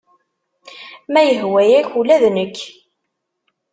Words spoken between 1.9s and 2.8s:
ula d nekk.